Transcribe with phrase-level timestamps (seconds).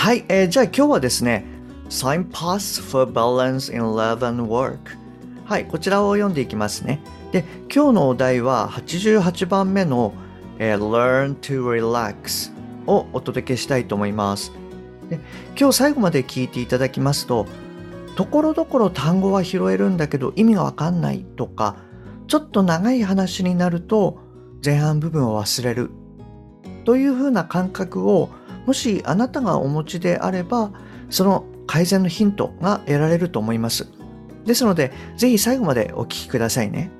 [0.00, 1.44] はい、えー、じゃあ今日はですね
[1.90, 4.96] Signpost for Balance in Love and Work
[5.44, 7.00] はいこちらを読んでいきますね。
[7.32, 10.14] で今日のお題は88番目の、
[10.58, 12.50] えー、Learn to Relax
[12.86, 14.52] をお届けしたいと思います。
[15.10, 15.20] で
[15.54, 17.44] 今日最後まで聞いていただきますと
[18.16, 21.76] ところどころ単語は拾えるんだけど意味がわかんないとか
[22.26, 24.18] ちょっと長い話になると
[24.64, 25.90] 前半部分を忘れる。
[26.86, 28.30] というふうな感覚を
[28.70, 30.70] もしあなたがお持ちであれば
[31.08, 33.88] その改善のヒントが得られると思います。
[34.46, 36.92] ですので、ぜひ最後までお聞きくださいね。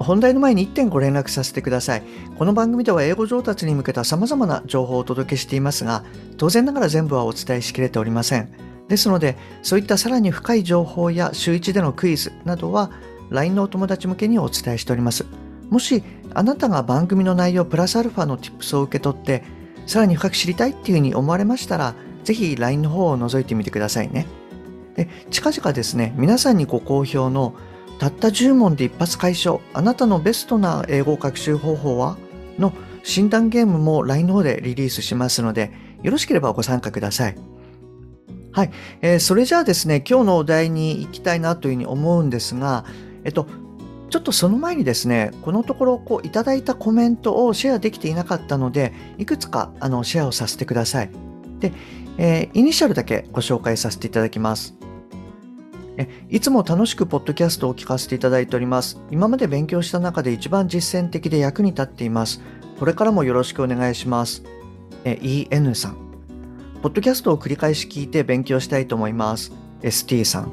[0.00, 2.02] 本題の前に1点ご連絡させてください。
[2.36, 6.02] この番組では英語上達に向けた様々な情報をお届けしていますが、
[6.38, 8.48] 当然ながら全部はお伝えしきれておりません。
[8.88, 12.90] ですので、そういったさらに深い情報や週1でのクイズなどは
[13.30, 15.24] LINE のお友達向けにお伝えしております。
[15.70, 16.02] もし、
[16.34, 19.44] あなたが番組の内容プラスアルファの Tips を受け取って、
[19.86, 24.26] さらに深く知りたいっていうふうに思われましたら、ぜひ LINE の方を覗いてみてくださいね。
[24.96, 27.54] で近々ですね、皆さんにご好評の
[27.98, 32.16] たった10問で一発解消、あなたのベストな英語学習方法は
[32.58, 37.36] の診断ゲームも LINE の方でリリースしますので、よろしければご参加ください。
[38.52, 38.70] はい、
[39.02, 42.84] えー、それじゃあですね、今日のお題に行きたいなというふうに思うんですが、
[43.24, 43.48] えっと、
[44.14, 51.10] ちょっとその前にですね、このところこういただいたコメントをシェアできていなかったので、いくつかあのシェアをさせてください。
[51.58, 51.72] で、
[52.16, 54.76] えー、イニシャルだけご紹介させていただきます。
[56.30, 59.00] いつも楽しくポッドキャストを聞かせていただいております。
[59.10, 62.40] 今まで勉強した中で一番実践的で役に立っています。
[62.78, 64.44] これからもよろしくお願いします。
[65.04, 65.96] EN さん。
[66.82, 69.50] ポッドキャストを繰り返し聞いて勉強したいと思います。
[69.82, 70.52] ST さん。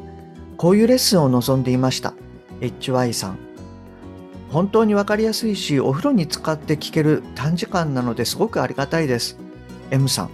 [0.58, 2.16] こういうレッスンを望んでいました。
[2.60, 3.51] HY さん。
[4.52, 9.38] 本当にわかりやすいし、お風呂に使って聞ける短時間なのですごくありがたいです。
[9.92, 10.30] M さん。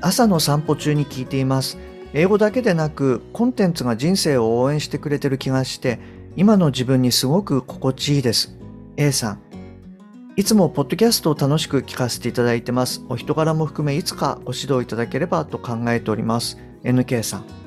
[0.00, 1.78] 朝の散歩中に聞いています。
[2.12, 5.98] 英語だけでなく、コンテンツが人生を応援してくれてる気がして、
[6.36, 8.56] 今の自分にすごく心地いいです。
[8.96, 9.40] A さん。
[10.36, 13.04] いつもポッドキャストを楽しく聞かせていただいてます。
[13.08, 16.56] お人柄も含めいつかご指導いただければと考えております。
[16.84, 17.61] NK さん。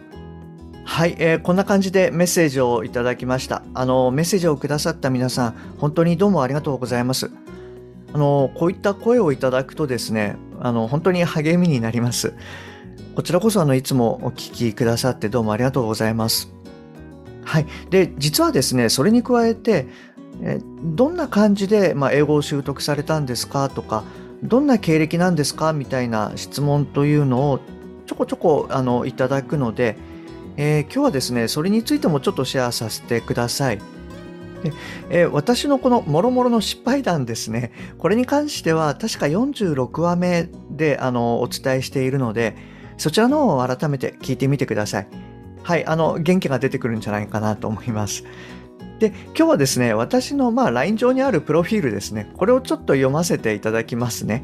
[0.87, 3.63] はい、えー、こんな感じでメッセージをいただきました。
[3.73, 7.31] あの、メッセージをくださった皆さん、本当にどうもありがとうございます。
[8.13, 12.33] あの、こういった声をいただくとですね、あの、本当に励みになります。
[13.15, 16.53] こちらこそあの、いつもお聞きくださってどうもありがとうございます。
[17.43, 17.65] はい。
[17.89, 19.87] で、実はですね、それに加えて、
[20.41, 23.69] えどんな感じで、まあ、英語を習得されたんですか？
[23.69, 24.03] とか、
[24.43, 25.73] どんな経歴なんですか？
[25.73, 27.59] みたいな質問というのを
[28.05, 29.97] ちょこちょこあのいただくので、
[30.57, 33.81] えー、今日はですね、それについてもちょっとシェアさせてください。
[35.09, 42.55] えー、私のこのもろもろの失敗談ですね、これに関しては確か46話目であのお伝えしているので、
[42.97, 45.07] そちらの方を改めて聞いてみてください。
[45.63, 48.23] はい、あの、元気が出てくるんじゃないかなと思います。
[48.99, 54.43] で、今日はですね、私のまあ LINE 上にあるプロフィールですね、これをちょっと読ませていただきますね。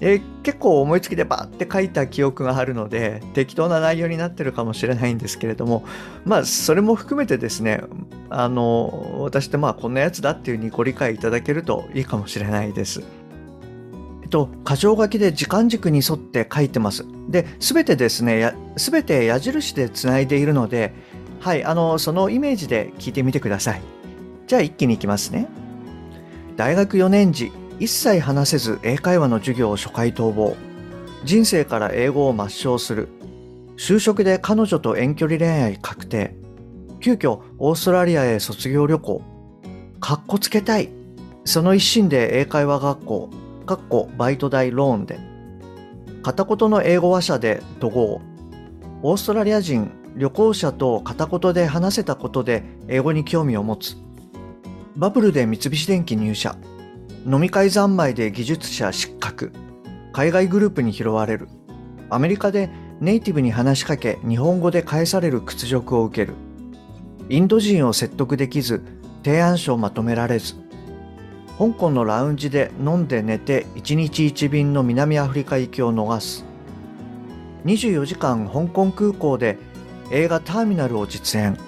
[0.00, 5.84] え、結構思いつきでバーって書いた記憶があるので適当な内容になってるかもしれないんですけれども
[6.24, 7.82] まあそれも含めてですね
[8.30, 13.02] あの私ってまあこんなやつだっていうふうにご理解いただけるといいかもしれないです。
[14.22, 17.06] えっと、箇条書きで時間軸に沿って書いてます。
[17.28, 20.92] で、すべてですね、すべて矢印でつないでいるので、
[21.40, 23.80] はい、あの、そのイメージで聞いてみてください。
[24.46, 25.48] じゃあ一気にいきますね。
[26.56, 30.56] 大学4年時、一切話せず英会話の授業を初回逃亡。
[31.24, 33.08] 人生から英語を抹消する。
[33.76, 36.34] 就職で彼女と遠距離恋愛確定。
[37.00, 39.22] 急遽オーストラリアへ卒業旅行。
[40.00, 40.88] かっこつけたい。
[41.44, 43.30] その一心で英会話学校。
[43.64, 45.20] かっこバイト代ローンで。
[46.22, 48.20] 片言の英語話者で渡航
[49.02, 53.96] オーストラリア人旅行者と片言で話せたことで英語に興味を持つ。
[54.96, 56.56] バブルで三菱電機入社。
[57.26, 59.52] 飲み会三昧で技術者失格。
[60.12, 61.48] 海外グループに拾われる。
[62.10, 62.70] アメリカで
[63.00, 66.34] ネイティブに話しかけ日本語で返される屈辱を受ける。
[67.28, 68.82] インド人を説得できず
[69.24, 70.54] 提案書をまとめられず。
[71.58, 76.44] 香港のラウンジで飲んで寝て一日一便の南アフリカ行きを逃す。
[77.64, 79.58] 24時間香港空港で
[80.12, 81.58] 映画ターミナルを実演。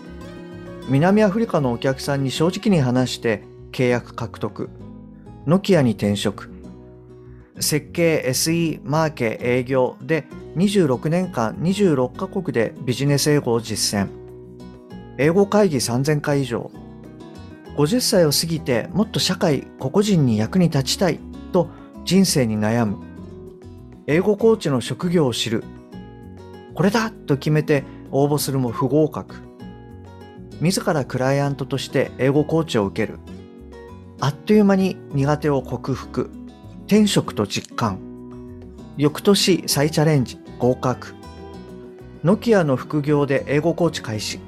[0.89, 3.43] 南アフリカのお客さんに正直に話して
[3.73, 4.71] 契約獲得。
[5.47, 6.51] ノキアに転職。
[7.59, 10.27] 設計 SE マーケ営業で
[10.57, 14.09] 26年間26カ国でビジネス英語を実践。
[15.17, 16.71] 英語会議3000回以上。
[17.77, 21.19] 50歳を過ぎてもっと社会個々人に役に立ちたい
[21.53, 21.69] と
[22.05, 22.99] 人生に悩む。
[24.07, 25.65] 英語コーチの職業を知る。
[26.75, 29.37] これだと決めて応募するも不合格。
[30.61, 33.19] 自らクライアントとして英語コーチを受ける。
[34.23, 36.31] あっという間に苦手を克服。
[36.87, 37.99] 転職と実感。
[38.99, 40.39] 翌年再チャレンジ。
[40.59, 41.15] 合格。
[42.23, 44.39] ノキアの副業で英語コーチ開始。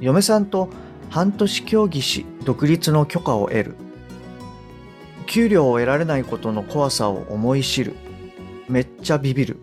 [0.00, 0.70] 嫁さんと
[1.10, 3.76] 半年協議し独立の許可を得る。
[5.26, 7.94] 給料を得られないことの怖さを思い知る。
[8.66, 9.58] めっちゃビビる。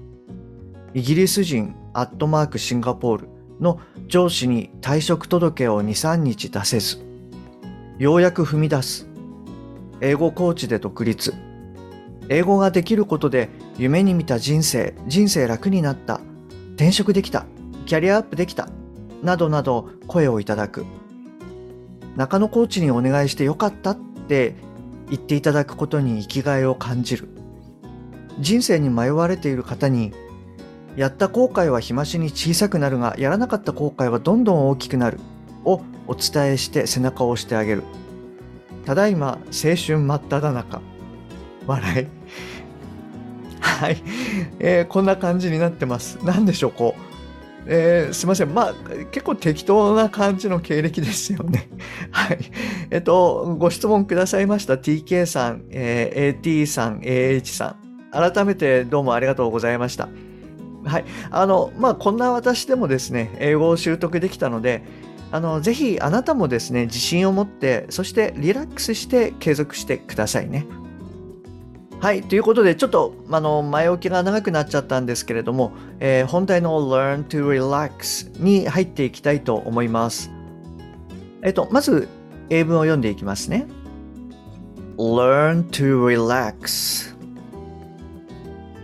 [0.94, 3.30] イギリス人アットマークシンガポール
[3.60, 7.00] の上司に退職届を23日出せず。
[7.98, 9.07] ようやく踏み出す。
[10.00, 11.34] 英語コーチで独立
[12.30, 16.20] 英語ができることで夢に見た人生、人生楽になった、
[16.76, 17.46] 転職できた、
[17.86, 18.70] キャリアアップできた、
[19.24, 20.86] などなど声をいただく。
[22.16, 23.98] 中野コーチにお願いしてよかったっ
[24.28, 24.56] て
[25.10, 27.30] 言っていただくことに生きがいを感じる。
[28.40, 30.14] 人生に迷われている方に、
[30.96, 35.20] やった後悔は日増しに小さくなるが、やらなかった後悔はどんどん大きくなる。
[35.64, 37.84] をお伝えして背中を押してあげる。
[38.88, 40.82] ただいま青春真っ只中。
[41.68, 42.08] 笑い。
[43.60, 44.02] はい、
[44.60, 46.18] えー、こんな感じになってます。
[46.24, 47.02] 何でしょう、こう。
[47.66, 48.54] えー、すいません。
[48.54, 48.74] まあ、
[49.12, 51.68] 結構適当な感じの経歴ですよね。
[52.12, 52.40] はい。
[52.90, 57.76] えっと、ご質問くださいました TK さん、えー、AT さん、AH さ
[58.16, 58.32] ん。
[58.32, 60.08] 改めてどうもありがとうございました。
[60.86, 61.06] はい。
[61.30, 64.82] あの、まあ、こんな私でもですね、英語を習得できたので、
[65.32, 70.66] あの、ぜひあなたもですね、自信を持って、そしてリラックスして継続してくださいね。
[72.00, 72.22] はい。
[72.22, 80.32] ということで、ちょっと、あの、前置きが長くなっちゃったんですけれども、えー、本題の Learn to Relax に入っていきたいと思います。
[81.42, 82.08] えっと、まず、
[82.50, 83.66] 英文を読んでいきますね。
[84.98, 87.16] Learn to relax.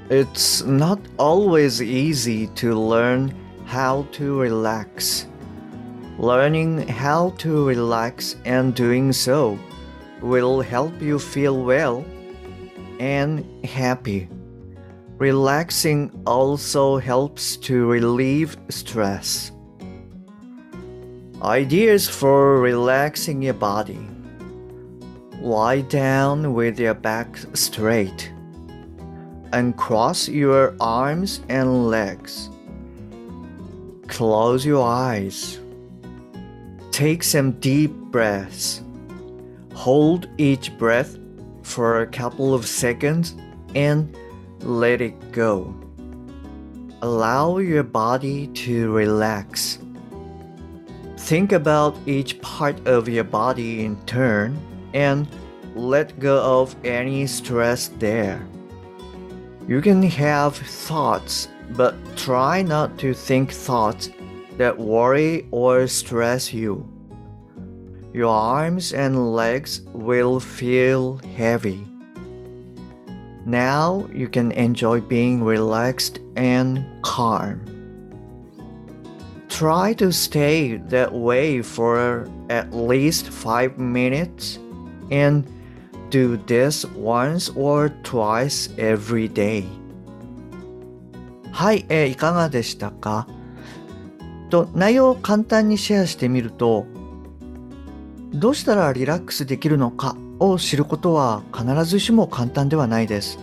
[0.10, 3.32] It's not always easy to learn
[3.68, 5.28] how to relax.
[6.24, 9.60] Learning how to relax and doing so
[10.22, 12.06] will help you feel well
[12.98, 14.30] and happy.
[15.18, 19.52] Relaxing also helps to relieve stress.
[21.42, 24.00] Ideas for relaxing your body.
[25.42, 28.32] Lie down with your back straight
[29.52, 32.50] and cross your arms and legs.
[34.08, 35.60] Close your eyes.
[36.94, 38.84] Take some deep breaths.
[39.74, 41.18] Hold each breath
[41.64, 43.36] for a couple of seconds
[43.74, 44.16] and
[44.60, 45.74] let it go.
[47.02, 49.80] Allow your body to relax.
[51.18, 54.56] Think about each part of your body in turn
[54.94, 55.28] and
[55.74, 58.48] let go of any stress there.
[59.68, 64.10] You can have thoughts, but try not to think thoughts
[64.57, 66.87] that worry or stress you.
[68.13, 71.87] Your arms and legs will feel heavy.
[73.47, 77.65] Now you can enjoy being relaxed and calm.
[79.49, 84.59] Try to stay that way for at least 5 minutes
[85.11, 85.47] and
[86.11, 89.65] do this once or twice every day.
[91.53, 93.27] はい、えー、いかがでしたか
[94.54, 96.86] と内容を簡単にシェアしてみると
[98.36, 103.40] どうしたらリラックスできるのかを知ることは必ずしも簡単ではないです。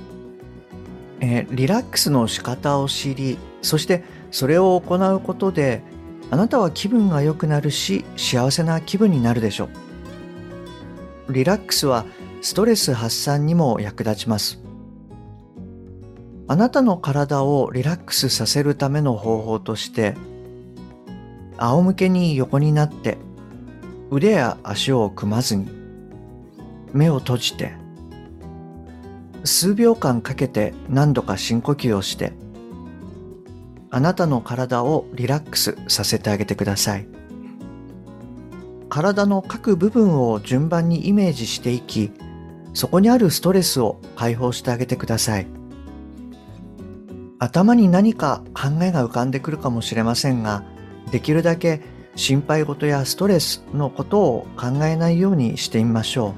[1.21, 5.83] えー、リラックスの仕方を知り、そしてそれを行うことで、
[6.31, 9.69] あなたは気分が良くなるし、幸せな気分になるでしょ
[11.29, 11.33] う。
[11.33, 12.05] リラックスは
[12.43, 14.61] ストレス発散にも役立ちます。
[16.49, 20.17] あなたの体をリラックスさせるための方法として、
[21.61, 23.19] 仰向けに横になって
[24.11, 25.69] 腕や足を組まずに
[26.93, 27.73] 目を閉じて
[29.45, 32.33] 数秒間かけて何度か深呼吸をして
[33.91, 37.07] あなたの体をリラックスさせてあげてください。
[38.89, 42.11] 体の各部分を順番にイメージしていき
[42.75, 45.47] そこにあるストレスを解放してあげてください。
[47.39, 50.65] 頭に何か考えが浮かんでくるかもしれませんが、
[51.11, 51.81] できるだけ
[52.17, 56.33] 心配事やストレスのことを考えないようにしてみましょう。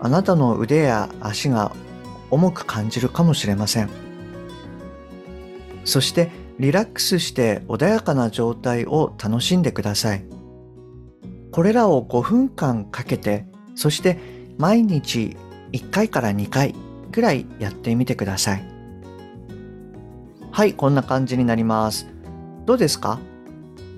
[0.00, 1.72] あなたの腕や足が
[2.30, 3.90] 重く感じるかもしれません。
[5.84, 10.24] そしてリラックスして穏やかな状態を楽しんでください。
[11.52, 14.18] これらを5分間かけて、そして
[14.58, 15.36] 毎日
[15.72, 16.74] 1回から2回
[17.10, 18.64] ぐらいやってみてください。
[20.52, 22.06] はい、こんな感じになります。
[22.66, 23.18] どうですか？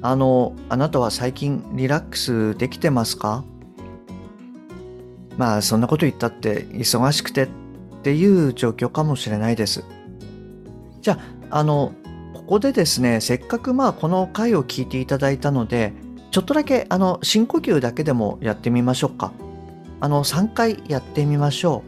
[0.02, 3.44] あの、あなたは最近リラックスできてますか？
[5.38, 7.48] まあ、そんなこと言ったって忙しくてっ
[8.02, 9.84] ていう状況かもしれないです。
[11.00, 11.18] じゃ
[11.50, 11.92] あ、あの、
[12.34, 15.92] ここでですね、せっかくまあこの回を聞いていただいたので、
[16.32, 19.32] ちょっとだけあの深呼吸だけでもやってみましょうか。
[20.00, 21.84] あの3回やってみましょ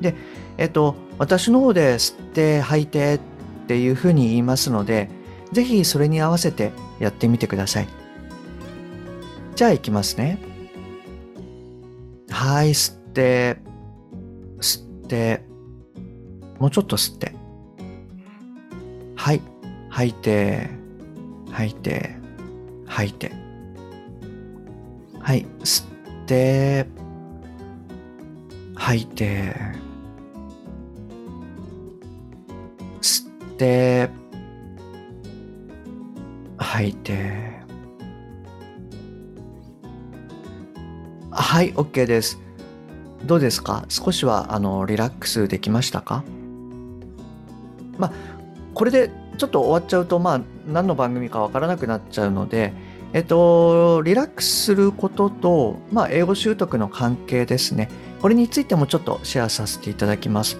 [0.00, 0.02] う。
[0.02, 0.16] で、
[0.58, 3.20] えっと、私の方で吸って吐いてっ
[3.68, 5.08] ていうふうに言いますので、
[5.52, 7.88] ぜひそれに合わせてやってみてください。
[9.56, 10.38] じゃあ行きますね。
[12.30, 13.56] はい、吸って、
[14.60, 15.42] 吸って、
[16.58, 17.34] もうちょっと吸って。
[19.16, 19.40] はい、
[19.88, 20.68] 吐いて、
[21.50, 22.16] 吐いて、
[22.86, 23.32] 吐いて。
[25.18, 26.86] はい、吸って、
[28.74, 29.54] 吐いて、
[33.00, 34.19] 吸って、
[36.70, 37.60] 吐いて。
[41.32, 42.38] はい、OK です。
[43.24, 43.84] どうですか？
[43.88, 46.22] 少しはあのリラックスできましたか？
[47.98, 48.12] まあ、
[48.72, 52.72] これでちょっと終わっちゃうと、まあ、何の番組かわからなくなっちゃうので、
[53.14, 57.90] えっと、リラックスすることと、まあ、英語習得の関係ですね。
[58.22, 60.56] これについてもちょっとシェアさせていただきます。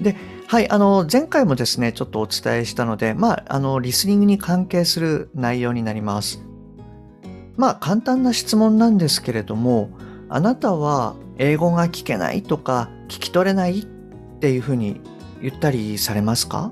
[0.00, 0.16] で、
[0.52, 6.44] はい、あの、前回もですね、ちょっとお伝えしたので、まあ、あの、リスニングに関係する内容になります。
[7.56, 9.88] まあ、簡単な質問なんですけれども、
[10.28, 13.86] あなたは英語が聞けないとか、聞き取れないっ
[14.40, 15.00] ていうふうに
[15.40, 16.70] 言ったりされますか？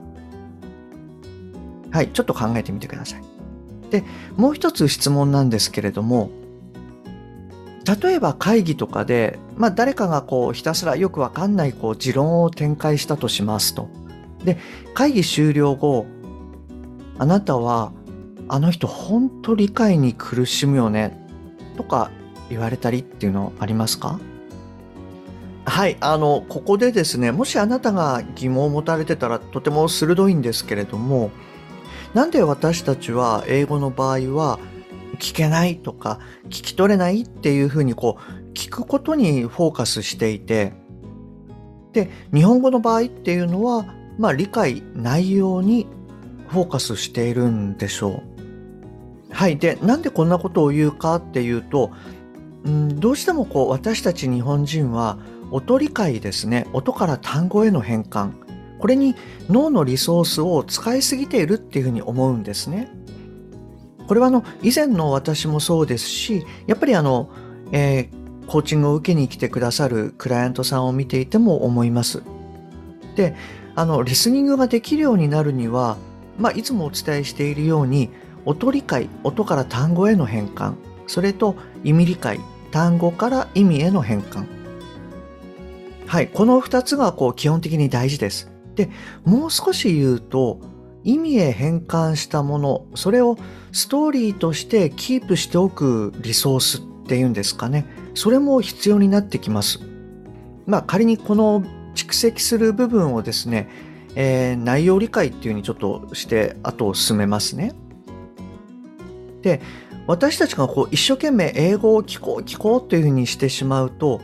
[1.90, 3.22] はい、ちょっと考えてみてください。
[3.88, 4.04] で、
[4.37, 6.28] もう一つ質問なんですけれども、
[8.02, 13.90] 例えば会議とかで、まあ、誰かがこうひたすらよくわかんないこう持論を展開したとしますと。
[14.43, 14.57] で、
[14.95, 16.07] 会議終了後、
[17.19, 17.93] あなたは、
[18.49, 21.25] あの人本当理解に苦しむよね、
[21.76, 22.11] とか
[22.49, 24.19] 言われたりっていうのありますか？
[25.67, 31.31] はい、あの、ここでですね、もしあなたが疑問を持たれてたらとても鋭いんですけれども、
[32.14, 34.59] なんで私たちは英語の場合は
[35.19, 40.73] 聞けないとか聞き取れないっていうふうにこう聞くことにフォーカスしていて
[41.92, 43.87] で日本語の場合っていうのは
[44.19, 45.87] まあ理解内容に
[46.49, 49.33] フォーカスしているんでしょう。
[49.33, 49.57] はい。
[49.57, 51.92] で、なんでこんなことを言うかっていうと、
[52.64, 55.19] うん、どうしてもこう私たち日本人は
[55.50, 56.66] 音理解ですね。
[56.73, 58.33] 音から単語への変換。
[58.78, 59.14] これに
[59.49, 62.90] 脳のリソースを使いすぎているっていうふうに思うんですね。
[64.09, 67.30] これはあの以前の私もそうですし、やっぱりあの、
[67.71, 68.20] えー、
[68.50, 72.25] コーチングを受けに来てくださるクライアントさんを見ていても思います。
[73.14, 73.37] で、
[73.76, 75.99] あの、リスニングができるようになるには、
[76.37, 78.11] まあ、いつもお伝えしているように、
[78.45, 80.75] 音理解、音から単語への変換、
[81.07, 81.54] それと
[81.85, 82.40] 意味理解、
[82.73, 84.47] 単語から意味への変換。
[86.09, 88.50] はい、この2つがこう基本的に大事です。
[88.75, 88.90] で、
[89.25, 90.59] もう少し言うと、
[91.04, 93.38] 意味へ変換したもの、それを
[93.71, 97.87] ストーリーとしてキープしておくリソースっっていうんですかね。
[98.14, 99.80] それも必要になってきます。
[100.66, 101.62] まあ仮にこの
[101.95, 103.69] 蓄積する部分をですね、
[104.14, 107.75] えー、内容理解っていうふうにちょっとして後を進めますね。
[109.42, 109.61] で、
[110.07, 114.21] 私たちがこう一生懸命英語を聞こう聞こうというふうにしてしまうと、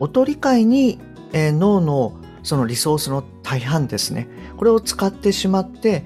[0.00, 0.98] 音理解に、
[1.32, 4.28] えー、脳のそのリソースの大半ですね。
[4.56, 6.04] これを使ってしまって、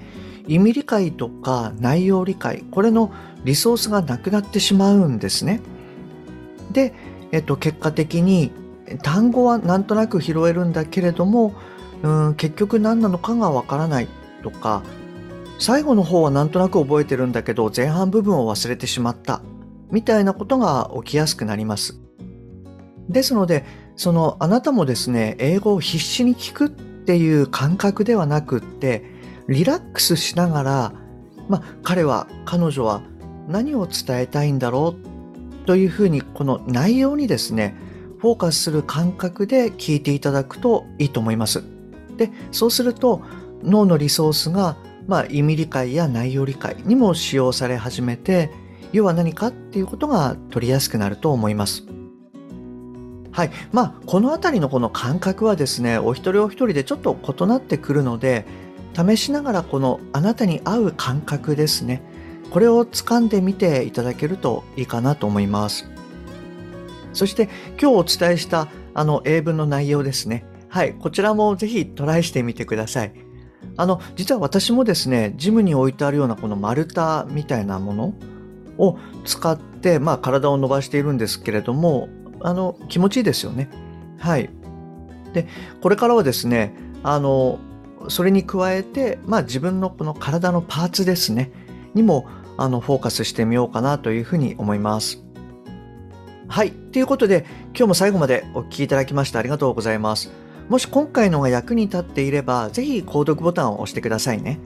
[0.49, 3.13] 意味理解とか内容理解、これの
[3.45, 5.61] リソースがなくなってしまうんですね。
[6.73, 6.95] で、
[7.33, 8.53] えっと、結果的に
[9.03, 11.55] 単語はなんとなく拾えるんだけれども、
[12.03, 14.09] うん、結局何なのかがわからない
[14.43, 14.83] とか、
[15.59, 19.43] 最後の方はなんとなく覚えてるんだけど、前半部分を忘れてしまった、
[19.91, 22.01] みたいなことが起きやすくなります。
[23.09, 23.65] ですので、
[23.95, 29.05] そのあなたもですね、英語を必死に聞くっていう感覚ではなくって、
[29.49, 30.93] リラックスしながら、
[31.49, 33.03] まあ、彼は、彼女は
[33.49, 35.13] 何を伝えたいんだろう
[35.67, 37.75] というふうに、この内容にですね、
[38.19, 41.63] フォーカスする感覚で聞いていただくといいと思います。
[42.17, 43.23] で、そうすると、
[43.63, 44.77] 脳のリソースが、
[45.07, 48.51] まあ、意味理解や内容理解にも使用され始めて
[48.93, 51.85] 要は何かっていうことが取りやすくなると思います。
[53.33, 53.51] はい。
[53.73, 58.45] まあ、このあたりのこの感覚はですね、お一人お一人でちょっと異なってくるので、
[58.95, 62.03] 試しながらこのあなたに合う感覚ですね。
[62.53, 65.89] これを掴んでみていただけるといいかなと思います。
[67.15, 67.49] そして
[67.81, 70.45] 今日お伝えしたあの英文の内容ですね。
[70.69, 70.93] はい。
[70.93, 73.15] こちらもぜひトライしてみてください。
[73.79, 78.15] あの、実は私もですね、ジムに置いてあるようなこの丸太みたいなもの
[78.77, 83.71] を使って、まあ体を伸ばしているんですけれども、あの、気持ちいいですよね。
[84.19, 84.51] はい。
[85.33, 85.47] で、
[85.81, 87.59] これからはですね、あの、
[88.09, 91.51] それに加えて、まあ自分のこの体のパーツですね、
[91.95, 95.23] にも、あの、フォーカスしてみようかなというふうに思います。
[96.49, 96.71] はい。
[96.71, 100.31] ということで、今日も最後までお聴きいただきましてありがとうございます。
[100.69, 104.59] もし今回のが役に立っていれば、ぜひ購読ボタンを押してくださいね。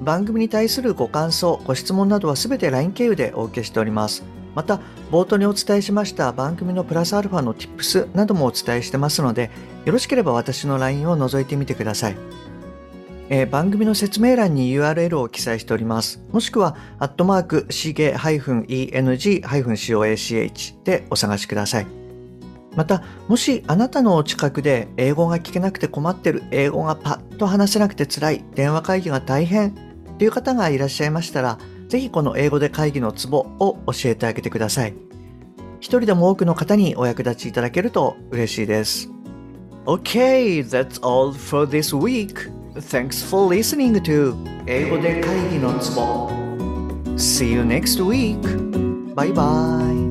[0.00, 4.24] 番組に対するご感想、ご質問などはすべて LINE 経由でお受けしております。
[4.54, 4.80] また、
[5.10, 9.50] 冒頭にお伝えしました番組のプラスアルファの Tips などもお伝えしてますので、
[9.84, 12.16] よろしければ私の LINE を覗いてみてください。
[13.34, 16.22] えー、番組の説明欄に URL を記載しております。
[16.32, 21.86] もしくは、アットマーク、しげ -eng-coach でお探しください。
[22.76, 29.74] また、もしあなたの近くで英語が聞けなくて困ってる、英語がパッと話せなくて辛い、電話会議が大変
[30.18, 31.58] という方がいらっしゃいましたら、
[31.88, 34.94] ぜひこの英語で会議のツボを教えてあげてください。
[35.80, 39.10] 一人でも多くの方にお役立ちいただけると嬉しいです。
[39.86, 42.60] Okay, that's all for this week.
[42.75, 44.35] Thanks for listening to
[44.67, 46.29] 英語で会議のツボ
[47.17, 48.39] See you next week.
[49.15, 50.10] Bye bye.